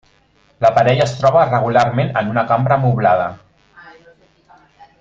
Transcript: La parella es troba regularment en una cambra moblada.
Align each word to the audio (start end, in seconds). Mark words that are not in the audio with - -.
La 0.63 0.69
parella 0.77 1.05
es 1.09 1.13
troba 1.19 1.43
regularment 1.49 2.09
en 2.23 2.31
una 2.33 2.45
cambra 2.53 2.79
moblada. 2.87 3.29